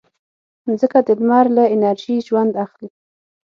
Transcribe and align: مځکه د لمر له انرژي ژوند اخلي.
مځکه 0.65 0.99
د 1.07 1.09
لمر 1.19 1.45
له 1.57 1.63
انرژي 1.75 2.15
ژوند 2.27 2.51
اخلي. 2.65 2.87